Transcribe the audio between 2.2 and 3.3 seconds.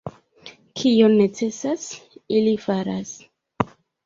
ili faras.